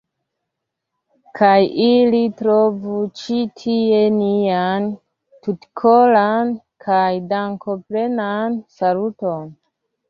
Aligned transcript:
Kaj 1.39 1.51
ili 1.87 2.21
trovu 2.39 2.97
ĉi 3.21 3.37
tie 3.61 4.01
nian 4.17 4.89
tutkoran 5.45 6.59
kaj 6.89 7.07
dankoplenan 7.37 8.63
saluton. 8.81 9.51